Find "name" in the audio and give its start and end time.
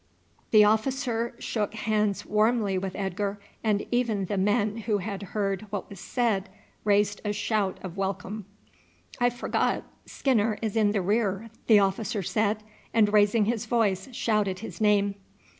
14.81-15.13